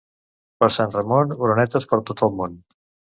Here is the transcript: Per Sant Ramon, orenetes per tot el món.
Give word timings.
Per 0.61 0.69
Sant 0.77 0.93
Ramon, 0.95 1.35
orenetes 1.47 1.85
per 1.91 1.99
tot 2.11 2.25
el 2.29 2.33
món. 2.41 2.57